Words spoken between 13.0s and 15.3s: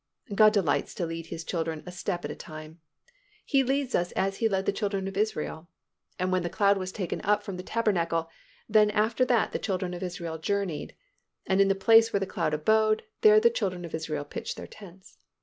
there the children of Israel pitched their tents.